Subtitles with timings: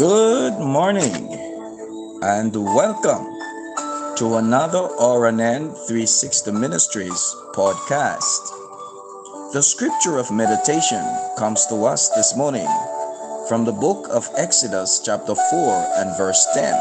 [0.00, 1.28] Good morning
[2.22, 3.26] and welcome
[4.16, 7.20] to another RNN 360 Ministries
[7.52, 8.40] podcast.
[9.52, 11.04] The scripture of meditation
[11.36, 12.66] comes to us this morning
[13.46, 16.72] from the book of Exodus, chapter 4 and verse 10.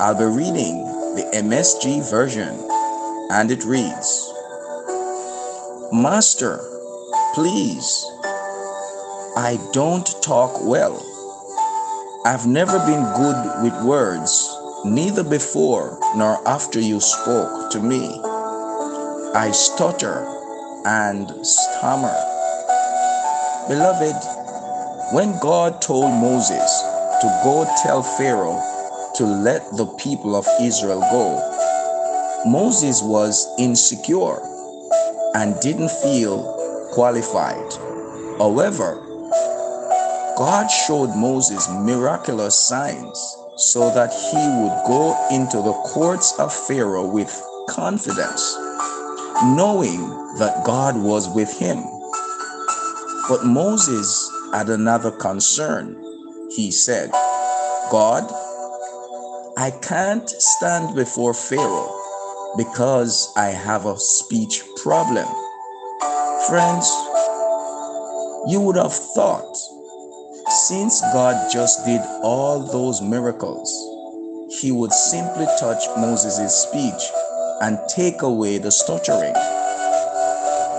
[0.00, 0.80] I'll be reading
[1.16, 2.56] the MSG version
[3.32, 4.32] and it reads
[5.92, 6.56] Master,
[7.34, 8.02] please,
[9.36, 11.13] I don't talk well
[12.26, 18.18] I've never been good with words, neither before nor after you spoke to me.
[19.34, 20.24] I stutter
[20.86, 22.16] and stammer.
[23.68, 24.16] Beloved,
[25.12, 26.80] when God told Moses
[27.20, 28.58] to go tell Pharaoh
[29.16, 31.36] to let the people of Israel go,
[32.50, 34.40] Moses was insecure
[35.34, 37.70] and didn't feel qualified.
[38.38, 39.03] However,
[40.36, 47.06] God showed Moses miraculous signs so that he would go into the courts of Pharaoh
[47.06, 47.30] with
[47.68, 48.56] confidence,
[49.44, 50.00] knowing
[50.38, 51.78] that God was with him.
[53.28, 55.96] But Moses had another concern.
[56.50, 57.12] He said,
[57.92, 58.24] God,
[59.56, 61.94] I can't stand before Pharaoh
[62.56, 65.28] because I have a speech problem.
[66.48, 66.90] Friends,
[68.48, 69.56] you would have thought
[70.68, 73.70] since God just did all those miracles,
[74.62, 77.02] he would simply touch Moses' speech
[77.60, 79.34] and take away the stuttering.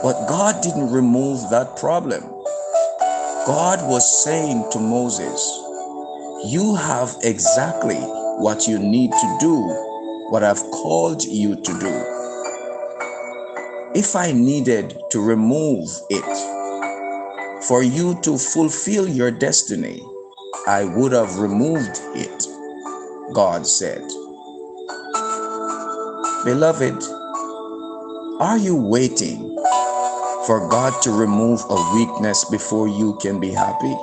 [0.01, 2.23] But God didn't remove that problem.
[3.45, 5.39] God was saying to Moses,
[6.45, 7.99] You have exactly
[8.41, 9.61] what you need to do,
[10.31, 11.93] what I've called you to do.
[13.93, 16.64] If I needed to remove it,
[17.67, 20.03] for you to fulfill your destiny,
[20.67, 22.47] I would have removed it,
[23.33, 24.01] God said.
[26.45, 27.01] Beloved,
[28.39, 29.55] are you waiting
[30.45, 33.95] for God to remove a weakness before you can be happy?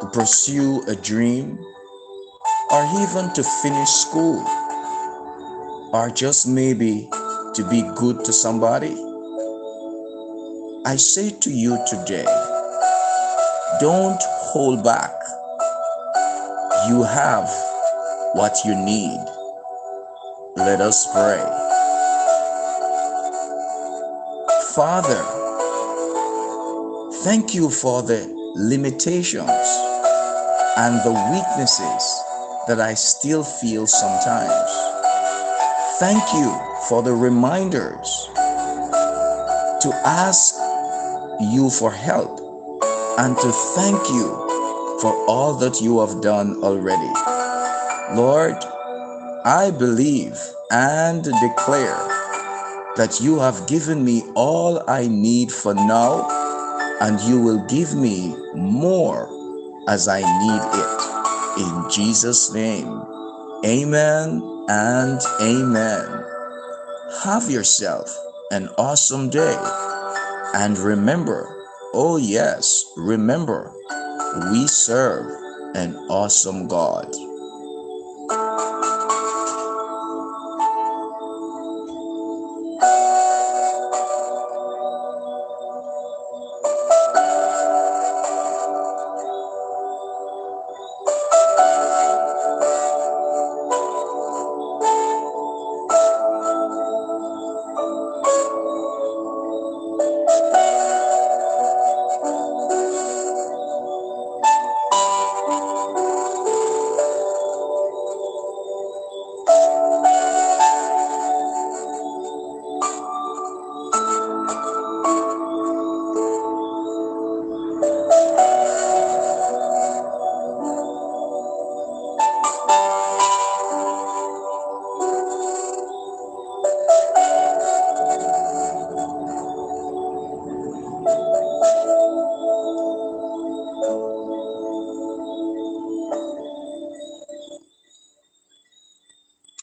[0.00, 1.58] To pursue a dream?
[2.70, 4.44] Or even to finish school?
[5.92, 7.08] Or just maybe
[7.54, 9.09] to be good to somebody?
[10.86, 12.24] I say to you today,
[13.80, 15.12] don't hold back.
[16.88, 17.48] You have
[18.32, 19.20] what you need.
[20.56, 21.44] Let us pray.
[24.74, 25.22] Father,
[27.24, 28.26] thank you for the
[28.56, 29.50] limitations
[30.78, 32.22] and the weaknesses
[32.68, 34.70] that I still feel sometimes.
[35.98, 36.58] Thank you
[36.88, 38.30] for the reminders
[39.82, 40.54] to ask
[41.40, 42.38] you for help
[43.18, 44.28] and to thank you
[45.00, 47.10] for all that you have done already.
[48.14, 48.56] Lord,
[49.44, 50.38] I believe
[50.70, 51.96] and declare
[52.96, 56.28] that you have given me all I need for now,
[57.00, 59.28] and you will give me more
[59.88, 61.64] as I need it.
[61.66, 62.88] In Jesus' name,
[63.64, 66.24] amen and amen.
[67.24, 68.14] Have yourself
[68.50, 69.56] an awesome day.
[70.54, 71.48] And remember,
[71.94, 73.72] oh yes, remember,
[74.50, 75.26] we serve
[75.76, 77.06] an awesome God.